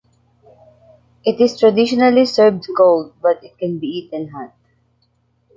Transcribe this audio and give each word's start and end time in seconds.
It 1.23 1.39
is 1.39 1.59
traditionally 1.59 2.25
served 2.25 2.65
cold 2.75 3.13
but 3.21 3.43
it 3.43 3.55
can 3.59 3.77
be 3.77 3.85
eaten 3.85 4.29
hot. 4.29 4.51